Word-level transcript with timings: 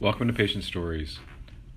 Welcome 0.00 0.26
to 0.26 0.34
Patient 0.34 0.64
Stories. 0.64 1.20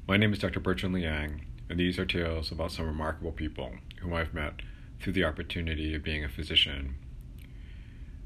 My 0.07 0.17
name 0.17 0.33
is 0.33 0.39
Dr. 0.39 0.59
Bertrand 0.59 0.95
Liang, 0.95 1.45
and 1.69 1.79
these 1.79 1.99
are 1.99 2.05
tales 2.05 2.51
about 2.51 2.71
some 2.71 2.87
remarkable 2.87 3.31
people 3.31 3.73
whom 4.01 4.11
I've 4.11 4.33
met 4.33 4.55
through 4.99 5.13
the 5.13 5.23
opportunity 5.23 5.93
of 5.93 6.01
being 6.01 6.23
a 6.23 6.27
physician. 6.27 6.95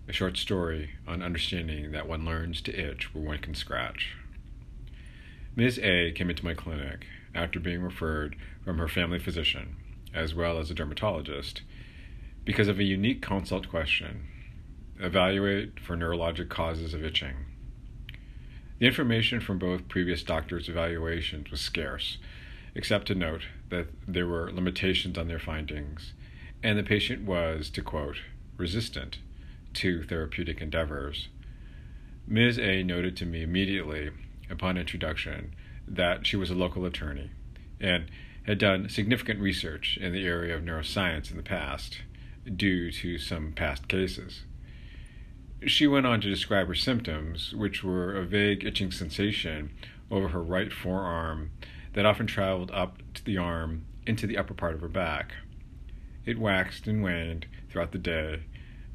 A 0.08 0.14
short 0.14 0.38
story 0.38 0.92
on 1.06 1.22
understanding 1.22 1.92
that 1.92 2.08
one 2.08 2.24
learns 2.24 2.62
to 2.62 2.74
itch 2.74 3.14
where 3.14 3.26
one 3.26 3.40
can 3.40 3.54
scratch. 3.54 4.16
Ms. 5.58 5.78
A 5.84 6.14
came 6.14 6.30
into 6.30 6.46
my 6.46 6.54
clinic 6.54 7.06
after 7.36 7.60
being 7.60 7.82
referred 7.82 8.38
from 8.64 8.78
her 8.78 8.88
family 8.88 9.20
physician, 9.20 9.76
as 10.14 10.34
well 10.34 10.58
as 10.58 10.72
a 10.72 10.74
dermatologist, 10.74 11.64
because 12.46 12.70
of 12.70 12.80
a 12.80 12.86
unique 12.86 13.22
consult 13.22 13.68
question 13.68 14.26
evaluate 15.02 15.82
for 15.82 15.98
neurologic 15.98 16.48
causes 16.48 16.94
of 16.94 17.04
itching. 17.04 17.51
The 18.82 18.88
information 18.88 19.42
from 19.42 19.60
both 19.60 19.88
previous 19.90 20.24
doctors' 20.24 20.68
evaluations 20.68 21.52
was 21.52 21.62
scarce, 21.62 22.18
except 22.74 23.06
to 23.10 23.14
note 23.14 23.44
that 23.70 23.90
there 24.08 24.26
were 24.26 24.52
limitations 24.52 25.20
on 25.20 25.28
their 25.28 25.38
findings, 25.38 26.14
and 26.64 26.80
the 26.80 26.84
patient 26.84 27.22
was, 27.22 27.70
to 27.70 27.84
quote, 27.84 28.18
resistant 28.58 29.20
to 29.76 30.02
therapeutic 30.02 30.62
endeavors. 30.62 31.28
Ms. 32.26 32.58
A 32.58 32.82
noted 32.82 33.16
to 33.18 33.26
me 33.28 33.44
immediately 33.44 34.10
upon 34.50 34.80
introduction 34.80 35.54
that 35.88 36.26
she 36.26 36.36
was 36.36 36.50
a 36.50 36.56
local 36.56 36.84
attorney 36.84 37.30
and 37.80 38.06
had 38.48 38.58
done 38.58 38.90
significant 38.90 39.40
research 39.40 40.00
in 40.02 40.12
the 40.12 40.26
area 40.26 40.56
of 40.56 40.64
neuroscience 40.64 41.30
in 41.30 41.38
the 41.38 41.44
past 41.44 42.02
due 42.56 42.92
to 42.92 43.20
some 43.20 43.52
past 43.52 43.88
cases. 43.88 44.42
She 45.68 45.86
went 45.86 46.08
on 46.08 46.22
to 46.22 46.30
describe 46.30 46.68
her 46.68 46.76
symptoms, 46.76 47.54
which 47.54 47.84
were 47.84 48.16
a 48.16 48.26
vague 48.26 48.66
itching 48.66 48.92
sensation 48.92 49.72
over 50.10 50.30
her 50.30 50.42
right 50.42 50.74
forearm 50.74 51.52
that 51.94 52.06
often 52.06 52.26
traveled 52.26 52.72
up 52.72 52.98
to 53.14 53.24
the 53.24 53.38
arm 53.38 53.86
into 54.08 54.26
the 54.26 54.38
upper 54.38 54.56
part 54.56 54.74
of 54.74 54.82
her 54.82 54.88
back. 54.88 55.34
It 56.26 56.40
waxed 56.40 56.88
and 56.88 57.04
waned 57.04 57.46
throughout 57.70 57.92
the 57.92 58.00
day, 58.00 58.44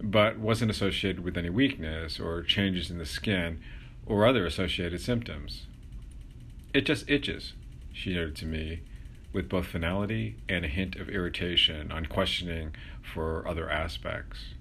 but 0.03 0.39
wasn't 0.39 0.73
associated 0.73 1.23
with 1.23 1.37
any 1.37 1.51
weakness 1.51 2.19
or 2.19 2.43
changes 2.43 2.91
in 2.91 2.99
the 2.99 3.07
skin 3.07 3.61
or 4.05 4.27
other 4.27 4.45
associated 4.45 5.01
symptoms. 5.01 5.67
It 6.75 6.85
just 6.85 7.09
itches, 7.09 7.53
she 7.93 8.15
noted 8.15 8.37
to 8.37 8.47
me, 8.47 8.81
with 9.33 9.49
both 9.49 9.67
finality 9.67 10.37
and 10.49 10.65
a 10.65 10.69
hint 10.69 10.97
of 10.97 11.09
irritation 11.09 11.93
on 11.93 12.07
questioning 12.07 12.75
for 13.03 13.47
other 13.47 13.71
aspects. 13.71 14.56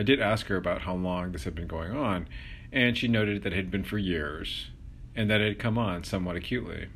I 0.00 0.02
did 0.02 0.18
ask 0.18 0.46
her 0.46 0.56
about 0.56 0.80
how 0.80 0.94
long 0.94 1.32
this 1.32 1.44
had 1.44 1.54
been 1.54 1.66
going 1.66 1.94
on, 1.94 2.26
and 2.72 2.96
she 2.96 3.06
noted 3.06 3.42
that 3.42 3.52
it 3.52 3.56
had 3.56 3.70
been 3.70 3.84
for 3.84 3.98
years, 3.98 4.70
and 5.14 5.28
that 5.28 5.42
it 5.42 5.48
had 5.48 5.58
come 5.58 5.76
on 5.76 6.04
somewhat 6.04 6.36
acutely. 6.36 6.88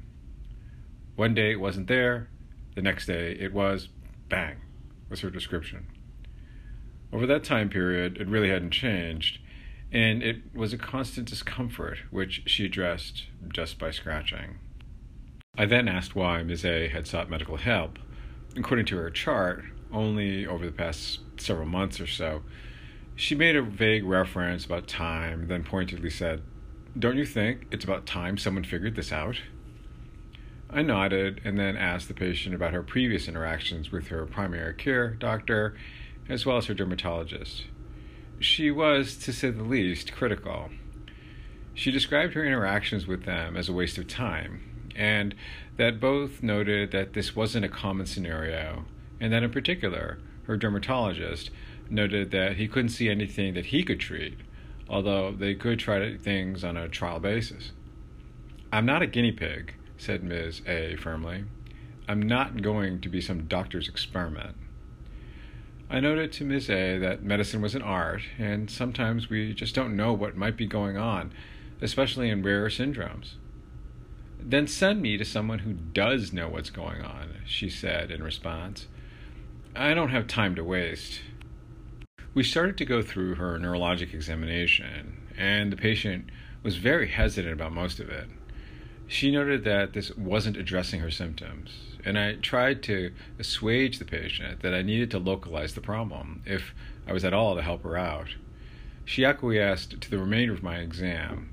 One 1.14 1.34
day 1.34 1.52
it 1.52 1.60
wasn't 1.60 1.88
there, 1.88 2.30
the 2.75 2.80
next 2.80 3.05
day 3.05 3.32
it 3.38 3.52
was, 3.52 3.91
bang, 4.30 4.56
was 5.10 5.20
her 5.20 5.28
description. 5.28 5.84
Over 7.12 7.27
that 7.27 7.44
time 7.44 7.69
period, 7.69 8.16
it 8.16 8.27
really 8.27 8.48
hadn't 8.48 8.70
changed, 8.70 9.38
and 9.92 10.22
it 10.22 10.38
was 10.55 10.72
a 10.72 10.78
constant 10.78 11.28
discomfort, 11.28 11.98
which 12.10 12.44
she 12.47 12.64
addressed 12.64 13.25
just 13.52 13.78
by 13.78 13.91
scratching. 13.91 14.56
I 15.58 15.66
then 15.66 15.88
asked 15.88 16.16
why 16.16 16.42
Ms. 16.42 16.64
A 16.64 16.88
had 16.88 17.06
sought 17.06 17.28
medical 17.28 17.58
help. 17.58 17.98
According 18.56 18.86
to 18.86 18.97
her 18.97 19.10
chart, 19.10 19.62
only 19.92 20.47
over 20.47 20.64
the 20.64 20.72
past 20.72 21.20
several 21.36 21.66
months 21.66 22.00
or 22.00 22.06
so, 22.06 22.41
she 23.16 23.34
made 23.34 23.56
a 23.56 23.62
vague 23.62 24.04
reference 24.04 24.64
about 24.64 24.88
time, 24.88 25.46
then 25.48 25.62
pointedly 25.62 26.10
said, 26.10 26.42
Don't 26.98 27.16
you 27.16 27.26
think 27.26 27.66
it's 27.70 27.84
about 27.84 28.06
time 28.06 28.36
someone 28.36 28.64
figured 28.64 28.96
this 28.96 29.12
out? 29.12 29.36
I 30.68 30.82
nodded 30.82 31.40
and 31.44 31.56
then 31.56 31.76
asked 31.76 32.08
the 32.08 32.14
patient 32.14 32.54
about 32.54 32.72
her 32.72 32.82
previous 32.82 33.28
interactions 33.28 33.92
with 33.92 34.08
her 34.08 34.26
primary 34.26 34.74
care 34.74 35.10
doctor 35.10 35.76
as 36.28 36.44
well 36.44 36.56
as 36.56 36.66
her 36.66 36.74
dermatologist. 36.74 37.66
She 38.41 38.70
was, 38.70 39.16
to 39.19 39.32
say 39.32 39.50
the 39.50 39.62
least, 39.62 40.12
critical. 40.12 40.70
She 41.74 41.92
described 41.92 42.34
her 42.34 42.44
interactions 42.44 43.06
with 43.06 43.24
them 43.24 43.56
as 43.56 43.69
a 43.69 43.72
waste 43.72 43.98
of 43.98 44.08
time, 44.08 44.91
and 44.97 45.34
that 45.76 46.00
both 46.00 46.42
noted 46.42 46.91
that 46.91 47.12
this 47.12 47.36
wasn't 47.36 47.64
a 47.64 47.69
common 47.69 48.06
scenario, 48.06 48.84
and 49.20 49.32
that 49.32 49.42
in 49.42 49.50
particular, 49.50 50.19
her 50.47 50.56
dermatologist 50.56 51.50
noted 51.91 52.31
that 52.31 52.56
he 52.56 52.69
couldn't 52.69 52.91
see 52.91 53.09
anything 53.09 53.55
that 53.55 53.67
he 53.67 53.83
could 53.83 54.00
treat, 54.00 54.39
although 54.89 55.33
they 55.33 55.55
could 55.55 55.78
try 55.78 56.17
things 56.17 56.65
on 56.65 56.77
a 56.77 56.89
trial 56.89 57.21
basis. 57.21 57.72
I'm 58.72 58.87
not 58.87 59.03
a 59.03 59.06
guinea 59.06 59.33
pig, 59.33 59.75
said 59.97 60.25
Ms. 60.25 60.62
A 60.67 60.97
firmly. 60.97 61.45
I'm 62.09 62.21
not 62.21 62.61
going 62.61 63.00
to 63.00 63.09
be 63.09 63.21
some 63.21 63.47
doctor's 63.47 63.89
experiment. 63.89 64.56
I 65.89 66.00
noted 66.00 66.33
to 66.33 66.45
Ms. 66.45 66.71
A 66.71 66.99
that 66.99 67.22
medicine 67.22 67.62
was 67.62 67.75
an 67.75 67.83
art, 67.83 68.22
and 68.39 68.71
sometimes 68.71 69.31
we 69.31 69.55
just 69.55 69.75
don't 69.75 69.97
know 69.97 70.12
what 70.12 70.37
might 70.37 70.56
be 70.56 70.66
going 70.66 70.97
on, 70.97 71.33
especially 71.81 72.31
in 72.31 72.43
rare 72.43 72.66
syndromes. 72.66 73.34
Then 74.41 74.66
send 74.66 75.01
me 75.01 75.16
to 75.16 75.25
someone 75.25 75.61
who 75.61 75.72
does 75.72 76.33
know 76.33 76.49
what's 76.49 76.71
going 76.71 77.03
on, 77.03 77.37
she 77.47 77.71
said 77.71 78.11
in 78.11 78.22
response. 78.22 78.89
I 79.77 79.95
don't 79.95 80.11
have 80.11 80.27
time 80.27 80.55
to 80.56 80.65
waste. 80.65 81.21
We 82.34 82.43
started 82.43 82.77
to 82.78 82.84
go 82.84 83.00
through 83.00 83.37
her 83.37 83.61
neurologic 83.61 84.12
examination, 84.12 85.19
and 85.39 85.71
the 85.71 85.77
patient 85.77 86.31
was 86.65 86.78
very 86.78 87.06
hesitant 87.06 87.55
about 87.55 87.72
most 87.72 88.00
of 88.00 88.09
it. 88.09 88.27
She 89.06 89.31
noted 89.31 89.62
that 89.62 89.93
this 89.93 90.11
wasn't 90.17 90.56
addressing 90.56 90.99
her 90.99 91.12
symptoms, 91.12 91.71
and 92.05 92.19
I 92.19 92.34
tried 92.34 92.83
to 92.84 93.12
assuage 93.39 94.00
the 94.00 94.05
patient 94.05 94.62
that 94.62 94.75
I 94.75 94.83
needed 94.83 95.12
to 95.12 95.21
localize 95.21 95.75
the 95.75 95.81
problem 95.81 96.43
if 96.45 96.75
I 97.06 97.12
was 97.12 97.25
at 97.25 97.33
all 97.33 97.55
to 97.55 97.62
help 97.62 97.84
her 97.84 97.97
out. 97.97 98.34
She 99.05 99.25
acquiesced 99.25 100.01
to 100.01 100.11
the 100.11 100.19
remainder 100.19 100.55
of 100.55 100.62
my 100.65 100.78
exam, 100.78 101.53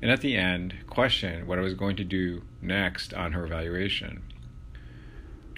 and 0.00 0.10
at 0.10 0.22
the 0.22 0.36
end, 0.36 0.74
questioned 0.86 1.46
what 1.46 1.58
I 1.58 1.62
was 1.62 1.74
going 1.74 1.96
to 1.96 2.04
do 2.04 2.44
next 2.62 3.12
on 3.12 3.32
her 3.32 3.44
evaluation. 3.44 4.22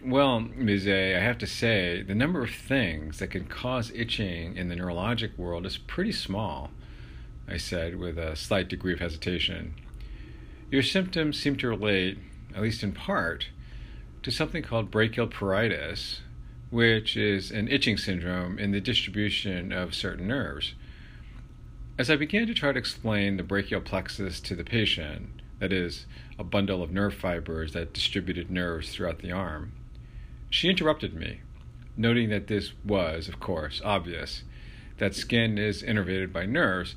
Well, 0.03 0.41
Ms. 0.41 0.87
A, 0.87 1.15
I 1.15 1.21
have 1.21 1.37
to 1.38 1.47
say, 1.47 2.00
the 2.03 2.15
number 2.15 2.43
of 2.43 2.50
things 2.50 3.19
that 3.19 3.28
can 3.28 3.44
cause 3.44 3.93
itching 3.94 4.56
in 4.56 4.71
the 4.71 4.75
neurologic 4.75 5.37
world 5.37 5.66
is 5.66 5.77
pretty 5.77 6.12
small, 6.12 6.71
I 7.47 7.59
said 7.59 7.97
with 7.97 8.16
a 8.16 8.34
slight 8.34 8.69
degree 8.69 8.94
of 8.94 9.00
hesitation. 9.00 9.75
Your 10.71 10.83
symptoms 10.83 11.38
seem 11.38 11.56
to 11.56 11.69
relate, 11.69 12.19
at 12.55 12.62
least 12.62 12.83
in 12.83 12.93
part, 12.93 13.49
to 14.22 14.31
something 14.31 14.62
called 14.62 14.91
brachial 14.91 15.27
pruritus, 15.27 16.21
which 16.71 17.15
is 17.15 17.50
an 17.50 17.69
itching 17.69 17.99
syndrome 17.99 18.59
in 18.59 18.71
the 18.71 18.81
distribution 18.81 19.71
of 19.71 19.94
certain 19.94 20.27
nerves. 20.27 20.72
As 21.99 22.09
I 22.09 22.17
began 22.17 22.47
to 22.47 22.55
try 22.55 22.72
to 22.72 22.78
explain 22.78 23.37
the 23.37 23.43
brachial 23.43 23.82
plexus 23.82 24.41
to 24.41 24.56
the 24.56 24.65
patient, 24.65 25.43
that 25.59 25.75
is, 25.75 26.06
a 26.38 26.44
bundle 26.44 26.82
of 26.82 26.91
nerve 26.91 27.12
fibers 27.12 27.75
that 27.75 27.93
distributed 27.93 28.50
nerves 28.50 28.94
throughout 28.94 29.19
the 29.19 29.31
arm, 29.31 29.72
she 30.50 30.69
interrupted 30.69 31.15
me, 31.15 31.41
noting 31.97 32.28
that 32.28 32.49
this 32.49 32.72
was, 32.84 33.28
of 33.28 33.38
course, 33.41 33.81
obvious, 33.84 34.43
that 34.99 35.15
skin 35.15 35.56
is 35.56 35.83
innervated 35.83 36.33
by 36.33 36.44
nerves, 36.44 36.97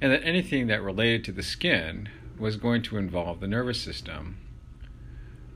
and 0.00 0.10
that 0.10 0.24
anything 0.24 0.66
that 0.66 0.82
related 0.82 1.22
to 1.24 1.32
the 1.32 1.42
skin 1.42 2.08
was 2.38 2.56
going 2.56 2.82
to 2.82 2.96
involve 2.96 3.40
the 3.40 3.46
nervous 3.46 3.80
system. 3.80 4.38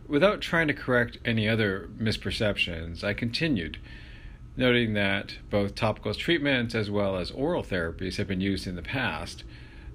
Without 0.07 0.41
trying 0.41 0.69
to 0.69 0.75
correct 0.75 1.19
any 1.25 1.49
other 1.49 1.89
misperceptions, 1.99 3.03
I 3.03 3.15
continued, 3.15 3.79
noting 4.57 4.95
that 4.95 5.37
both 5.49 5.75
topical 5.75 6.13
treatments 6.15 6.75
as 6.75 6.91
well 6.91 7.17
as 7.17 7.31
oral 7.31 7.63
therapies 7.63 8.17
have 8.17 8.29
been 8.29 8.41
used 8.41 8.67
in 8.67 8.77
the 8.77 8.83
past, 8.83 9.45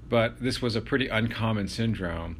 but 0.09 0.39
this 0.39 0.61
was 0.61 0.75
a 0.75 0.81
pretty 0.81 1.07
uncommon 1.07 1.67
syndrome 1.67 2.37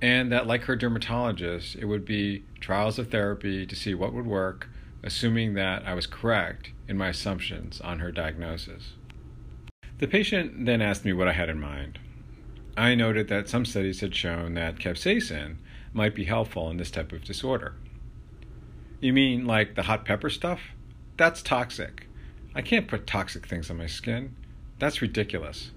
and 0.00 0.30
that, 0.30 0.46
like 0.46 0.64
her 0.64 0.76
dermatologist, 0.76 1.76
it 1.76 1.86
would 1.86 2.04
be 2.04 2.44
trials 2.60 2.98
of 2.98 3.10
therapy 3.10 3.66
to 3.66 3.76
see 3.76 3.94
what 3.94 4.12
would 4.12 4.26
work, 4.26 4.68
assuming 5.02 5.54
that 5.54 5.86
I 5.86 5.94
was 5.94 6.06
correct 6.06 6.72
in 6.88 6.98
my 6.98 7.08
assumptions 7.08 7.80
on 7.80 8.00
her 8.00 8.12
diagnosis. 8.12 8.92
The 9.98 10.06
patient 10.06 10.66
then 10.66 10.82
asked 10.82 11.04
me 11.04 11.12
what 11.12 11.28
I 11.28 11.32
had 11.32 11.48
in 11.48 11.60
mind. 11.60 11.98
I 12.76 12.94
noted 12.94 13.28
that 13.28 13.48
some 13.48 13.64
studies 13.64 14.00
had 14.00 14.14
shown 14.14 14.52
that 14.54 14.78
capsaicin 14.78 15.56
might 15.94 16.14
be 16.14 16.24
helpful 16.24 16.68
in 16.68 16.76
this 16.76 16.90
type 16.90 17.12
of 17.12 17.24
disorder. 17.24 17.74
You 19.00 19.14
mean 19.14 19.46
like 19.46 19.74
the 19.74 19.84
hot 19.84 20.04
pepper 20.04 20.28
stuff? 20.28 20.60
That's 21.16 21.40
toxic. 21.40 22.06
I 22.54 22.60
can't 22.60 22.88
put 22.88 23.06
toxic 23.06 23.46
things 23.46 23.70
on 23.70 23.78
my 23.78 23.86
skin. 23.86 24.36
That's 24.78 25.00
ridiculous. 25.00 25.70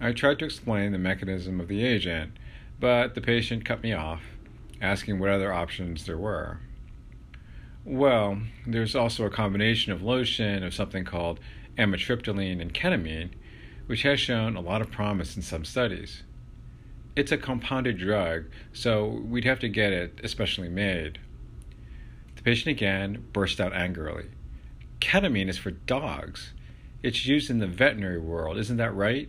I 0.00 0.12
tried 0.12 0.38
to 0.38 0.46
explain 0.46 0.92
the 0.92 0.98
mechanism 0.98 1.60
of 1.60 1.68
the 1.68 1.84
agent 1.84 2.32
but 2.80 3.14
the 3.14 3.20
patient 3.20 3.64
cut 3.64 3.82
me 3.82 3.92
off, 3.92 4.22
asking 4.80 5.18
what 5.18 5.30
other 5.30 5.52
options 5.52 6.06
there 6.06 6.18
were. 6.18 6.60
Well, 7.84 8.40
there's 8.66 8.94
also 8.94 9.24
a 9.24 9.30
combination 9.30 9.92
of 9.92 10.02
lotion 10.02 10.62
of 10.62 10.74
something 10.74 11.04
called 11.04 11.40
amitriptyline 11.78 12.60
and 12.60 12.74
ketamine, 12.74 13.30
which 13.86 14.02
has 14.02 14.20
shown 14.20 14.56
a 14.56 14.60
lot 14.60 14.82
of 14.82 14.90
promise 14.90 15.36
in 15.36 15.42
some 15.42 15.64
studies. 15.64 16.22
it's 17.16 17.32
a 17.32 17.38
compounded 17.38 17.98
drug, 17.98 18.44
so 18.72 19.06
we'd 19.24 19.44
have 19.44 19.58
to 19.58 19.68
get 19.68 19.92
it 19.92 20.20
especially 20.22 20.68
made. 20.68 21.18
The 22.36 22.42
patient 22.42 22.68
again 22.68 23.26
burst 23.32 23.60
out 23.60 23.72
angrily. 23.72 24.26
Ketamine 25.00 25.48
is 25.48 25.58
for 25.58 25.72
dogs. 25.72 26.52
It's 27.02 27.26
used 27.26 27.50
in 27.50 27.58
the 27.58 27.66
veterinary 27.66 28.20
world, 28.20 28.56
isn't 28.58 28.76
that 28.76 28.94
right? 28.94 29.28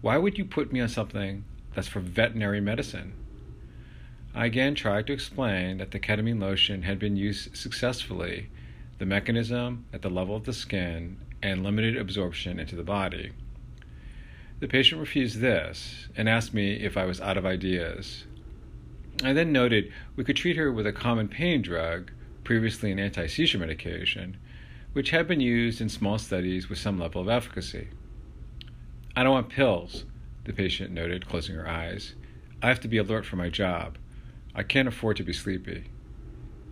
Why 0.00 0.18
would 0.18 0.36
you 0.36 0.44
put 0.44 0.72
me 0.72 0.80
on 0.80 0.88
something 0.88 1.44
that's 1.76 1.86
for 1.86 2.00
veterinary 2.00 2.60
medicine? 2.60 3.12
I 4.34 4.46
again 4.46 4.74
tried 4.74 5.06
to 5.06 5.12
explain 5.12 5.76
that 5.76 5.90
the 5.90 6.00
ketamine 6.00 6.40
lotion 6.40 6.82
had 6.82 6.98
been 6.98 7.16
used 7.16 7.54
successfully, 7.54 8.48
the 8.98 9.04
mechanism 9.04 9.84
at 9.92 10.00
the 10.00 10.08
level 10.08 10.34
of 10.34 10.44
the 10.44 10.54
skin, 10.54 11.18
and 11.42 11.62
limited 11.62 11.98
absorption 11.98 12.58
into 12.58 12.76
the 12.76 12.82
body. 12.82 13.32
The 14.58 14.68
patient 14.68 15.00
refused 15.00 15.40
this 15.40 16.08
and 16.16 16.30
asked 16.30 16.54
me 16.54 16.76
if 16.76 16.96
I 16.96 17.04
was 17.04 17.20
out 17.20 17.36
of 17.36 17.44
ideas. 17.44 18.24
I 19.22 19.34
then 19.34 19.52
noted 19.52 19.92
we 20.16 20.24
could 20.24 20.36
treat 20.36 20.56
her 20.56 20.72
with 20.72 20.86
a 20.86 20.92
common 20.92 21.28
pain 21.28 21.60
drug, 21.60 22.10
previously 22.42 22.90
an 22.90 22.98
anti 22.98 23.26
seizure 23.26 23.58
medication, 23.58 24.38
which 24.94 25.10
had 25.10 25.28
been 25.28 25.40
used 25.40 25.82
in 25.82 25.90
small 25.90 26.16
studies 26.16 26.70
with 26.70 26.78
some 26.78 26.98
level 26.98 27.20
of 27.20 27.28
efficacy. 27.28 27.88
I 29.14 29.22
don't 29.22 29.32
want 29.32 29.50
pills, 29.50 30.06
the 30.46 30.52
patient 30.52 30.92
noted, 30.92 31.28
closing 31.28 31.54
her 31.56 31.68
eyes. 31.68 32.14
I 32.62 32.68
have 32.68 32.80
to 32.80 32.88
be 32.88 32.98
alert 32.98 33.26
for 33.26 33.36
my 33.36 33.48
job. 33.48 33.98
I 34.54 34.62
can't 34.62 34.88
afford 34.88 35.16
to 35.18 35.22
be 35.22 35.32
sleepy. 35.32 35.84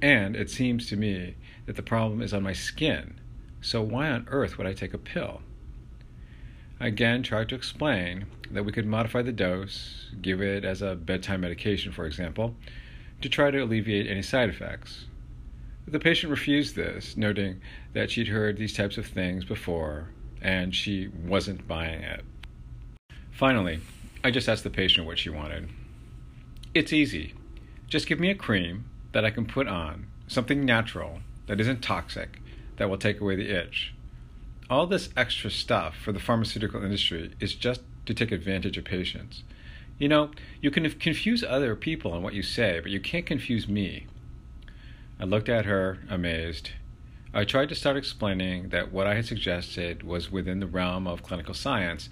And 0.01 0.35
it 0.37 0.51
seems 0.51 0.89
to 0.89 0.97
me 0.97 1.37
that 1.67 1.77
the 1.77 1.83
problem 1.83 2.23
is 2.23 2.33
on 2.33 2.43
my 2.43 2.53
skin, 2.53 3.21
so 3.61 3.83
why 3.83 4.11
on 4.11 4.27
earth 4.31 4.59
would 4.59 4.67
I 4.67 4.73
take 4.73 4.95
a 4.95 4.99
pill? 4.99 5.43
I 6.81 6.89
again 6.89 7.23
tried 7.23 7.49
to 7.51 7.55
explain 7.55 8.27
that 8.51 8.65
we 8.65 8.73
could 8.73 8.87
modify 8.87 9.23
the 9.23 9.33
dose, 9.33 10.11
give 10.21 10.41
it 10.41 10.65
as 10.65 10.83
a 10.83 10.95
bedtime 10.95 11.41
medication, 11.41 11.93
for 11.93 12.07
example, 12.07 12.55
to 13.23 13.29
try 13.29 13.51
to 13.51 13.63
alleviate 13.63 14.07
any 14.07 14.23
side 14.23 14.51
effects. 14.51 15.07
The 15.87 16.01
patient 16.01 16.31
refused 16.31 16.77
this, 16.77 17.17
noting 17.17 17.61
that 17.93 18.11
she'd 18.11 18.29
heard 18.29 18.57
these 18.57 18.75
types 18.75 18.99
of 18.99 19.07
things 19.07 19.45
before 19.45 20.09
and 20.43 20.75
she 20.75 21.09
wasn't 21.09 21.67
buying 21.67 22.03
it. 22.03 22.25
Finally, 23.35 23.81
I 24.23 24.31
just 24.31 24.49
asked 24.49 24.65
the 24.65 24.71
patient 24.71 25.07
what 25.07 25.19
she 25.19 25.29
wanted. 25.29 25.69
It's 26.73 26.93
easy. 26.93 27.35
Just 27.87 28.07
give 28.07 28.19
me 28.19 28.31
a 28.31 28.35
cream 28.35 28.87
that 29.13 29.25
I 29.25 29.31
can 29.31 29.47
put 29.47 29.69
on, 29.69 30.07
something 30.27 30.65
natural 30.65 31.21
that 31.47 31.61
isn't 31.61 31.83
toxic, 31.83 32.41
that 32.77 32.89
will 32.89 32.99
take 32.99 33.21
away 33.21 33.37
the 33.37 33.51
itch 33.51 33.95
all 34.71 34.87
this 34.87 35.11
extra 35.17 35.51
stuff 35.51 35.97
for 35.97 36.13
the 36.13 36.21
pharmaceutical 36.21 36.83
industry 36.83 37.33
is 37.41 37.55
just 37.55 37.83
to 38.07 38.15
take 38.15 38.33
advantage 38.33 38.77
of 38.77 38.85
patients. 38.85 39.43
You 39.99 40.09
know, 40.09 40.31
you 40.61 40.71
can 40.71 40.89
confuse 40.91 41.45
other 41.45 41.77
people 41.77 42.13
on 42.13 42.23
what 42.23 42.35
you 42.35 42.43
say, 42.43 42.81
but 42.81 42.91
you 42.91 43.01
can't 43.01 43.27
confuse 43.27 43.69
me. 43.69 44.07
I 45.21 45.25
looked 45.25 45.49
at 45.49 45.67
her, 45.67 45.99
amazed. 46.11 46.71
I 47.37 47.45
tried 47.45 47.69
to 47.71 47.75
start 47.75 47.97
explaining 47.97 48.69
that 48.69 48.93
what 48.93 49.09
I 49.09 49.17
had 49.17 49.27
suggested 49.27 50.05
was 50.05 50.31
within 50.31 50.61
the 50.61 50.69
realm 50.69 51.09
of 51.09 51.25
clinical 51.25 51.53
science, 51.53 52.09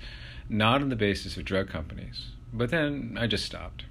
not 0.48 0.82
on 0.82 0.88
the 0.88 0.96
basis 0.96 1.36
of 1.36 1.44
drug 1.44 1.68
companies. 1.68 2.30
But 2.52 2.70
then 2.70 3.16
I 3.20 3.28
just 3.28 3.46
stopped. 3.46 3.84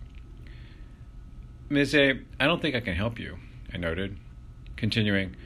Ms. 1.70 1.96
A, 1.96 2.20
I 2.38 2.46
don't 2.46 2.62
think 2.62 2.76
I 2.76 2.82
can 2.82 2.96
help 2.96 3.18
you, 3.18 3.38
I 3.74 3.78
noted, 3.78 4.18
continuing. 4.76 5.38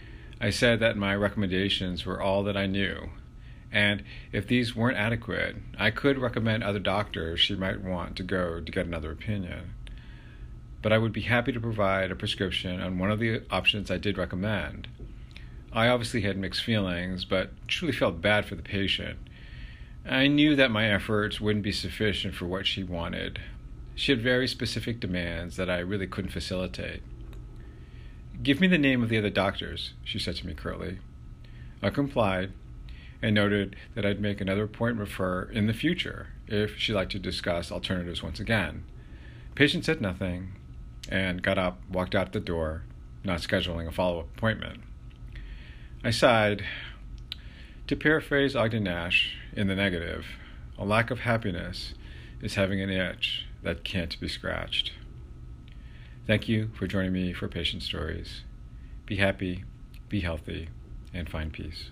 I 0.42 0.50
said 0.50 0.80
that 0.80 0.98
my 0.98 1.16
recommendations 1.16 2.04
were 2.04 2.20
all 2.20 2.42
that 2.46 2.58
I 2.58 2.66
knew, 2.66 3.12
and 3.72 4.04
if 4.32 4.48
these 4.48 4.76
weren't 4.76 4.98
adequate, 4.98 5.56
I 5.78 5.92
could 5.92 6.18
recommend 6.18 6.64
other 6.64 6.80
doctors 6.80 7.40
she 7.40 7.54
might 7.54 7.82
want 7.82 8.16
to 8.16 8.24
go 8.24 8.60
to 8.60 8.72
get 8.72 8.88
another 8.88 9.12
opinion. 9.12 9.76
But 10.82 10.94
I 10.94 10.98
would 10.98 11.14
be 11.14 11.22
happy 11.22 11.52
to 11.52 11.60
provide 11.60 12.10
a 12.10 12.16
prescription 12.16 12.82
on 12.82 12.98
one 12.98 13.12
of 13.12 13.20
the 13.20 13.44
options 13.52 13.92
I 13.92 13.98
did 13.98 14.18
recommend. 14.18 14.88
I 15.76 15.90
obviously 15.90 16.22
had 16.22 16.38
mixed 16.38 16.64
feelings, 16.64 17.26
but 17.26 17.50
truly 17.68 17.92
felt 17.92 18.22
bad 18.22 18.46
for 18.46 18.56
the 18.56 18.62
patient. 18.62 19.20
I 20.06 20.28
knew 20.28 20.56
that 20.56 20.72
my 20.72 20.90
efforts 20.90 21.42
wouldn't 21.42 21.66
be 21.66 21.74
sufficient 21.74 22.34
for 22.34 22.46
what 22.46 22.66
she 22.66 22.82
wanted. 22.82 23.42
She 23.94 24.14
had 24.14 24.22
very 24.22 24.48
specific 24.48 25.02
demands 25.02 25.58
that 25.58 25.70
I 25.70 25.80
really 25.80 26.08
couldn't 26.08 26.32
facilitate. 26.32 27.04
Give 28.42 28.62
me 28.62 28.68
the 28.68 28.78
name 28.78 29.04
of 29.04 29.10
the 29.10 29.18
other 29.18 29.30
doctors, 29.30 29.94
she 30.06 30.18
said 30.18 30.38
to 30.38 30.48
me 30.48 30.54
curtly. 30.54 31.00
I 31.84 31.90
complied 31.90 32.54
and 33.22 33.36
noted 33.36 33.76
that 33.96 34.06
I'd 34.06 34.22
make 34.22 34.40
another 34.40 34.64
appointment 34.64 35.10
for 35.10 35.26
her 35.26 35.52
in 35.52 35.68
the 35.68 35.74
future 35.74 36.28
if 36.48 36.78
she'd 36.78 36.94
like 36.94 37.10
to 37.10 37.20
discuss 37.20 37.70
alternatives 37.70 38.24
once 38.24 38.40
again. 38.40 38.86
Patient 39.56 39.84
said 39.84 40.00
nothing 40.00 40.54
and 41.10 41.44
got 41.44 41.58
up, 41.58 41.82
walked 41.92 42.16
out 42.16 42.32
the 42.32 42.40
door, 42.40 42.84
not 43.26 43.42
scheduling 43.42 43.90
a 43.90 43.92
follow 43.92 44.22
up 44.22 44.38
appointment. 44.38 44.82
I 46.06 46.12
sighed. 46.12 46.64
To 47.88 47.96
paraphrase 47.96 48.56
Ogden 48.56 48.84
Nash 48.84 49.38
in 49.54 49.66
the 49.66 49.76
negative, 49.76 50.28
a 50.78 50.86
lack 50.86 51.10
of 51.10 51.22
happiness 51.22 51.96
is 52.44 52.54
having 52.54 52.80
an 52.80 52.92
itch 52.92 53.48
that 53.64 53.84
can't 53.84 54.20
be 54.20 54.28
scratched. 54.28 54.94
Thank 56.28 56.48
you 56.48 56.70
for 56.78 56.86
joining 56.86 57.12
me 57.12 57.34
for 57.34 57.48
Patient 57.48 57.82
Stories. 57.82 58.44
Be 59.08 59.16
happy, 59.16 59.64
be 60.08 60.20
healthy, 60.20 60.70
and 61.12 61.28
find 61.28 61.52
peace. 61.52 61.90